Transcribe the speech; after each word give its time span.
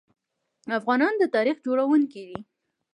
افغانان 0.79 1.13
د 1.17 1.23
تاریخ 1.35 1.57
جوړونکي 1.65 2.21
دي. 2.29 2.39